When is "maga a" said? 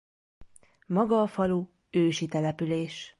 0.87-1.27